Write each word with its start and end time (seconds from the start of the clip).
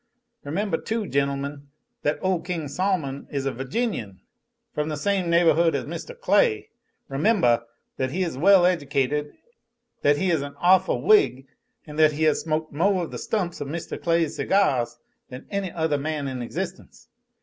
Remembah, 0.43 0.79
too, 0.83 1.05
gentlemen, 1.05 1.67
that 2.01 2.17
ole 2.23 2.41
King 2.41 2.67
Sol'mon 2.67 3.27
is 3.29 3.45
a 3.45 3.51
Virginian 3.51 4.19
from 4.73 4.89
the 4.89 4.97
same 4.97 5.27
neighbohhood 5.29 5.75
as 5.75 5.85
Mr. 5.85 6.19
Clay. 6.19 6.69
Remembah 7.07 7.65
that 7.97 8.09
he 8.09 8.23
is 8.23 8.35
well 8.35 8.65
educated, 8.65 9.31
that 10.01 10.17
he 10.17 10.31
is 10.31 10.41
an 10.41 10.55
awful 10.57 11.03
Whig, 11.03 11.45
an' 11.85 11.97
that 11.97 12.13
he 12.13 12.23
has 12.23 12.41
smoked 12.41 12.73
mo' 12.73 13.01
of 13.01 13.11
the 13.11 13.19
stumps 13.19 13.61
of 13.61 13.67
Mr. 13.67 14.01
Clay's 14.01 14.37
cigahs 14.39 14.97
than 15.29 15.45
any 15.51 15.71
other 15.71 15.99
man 15.99 16.27
in 16.27 16.41
existence. 16.41 17.07